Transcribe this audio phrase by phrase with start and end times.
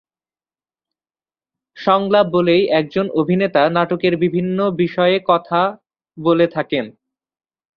[1.77, 5.17] সংলাপ বলেই একজন অভিনেতা নাটকের বিভিন্ন বিষয়ে
[6.17, 6.85] বলে থাকেন।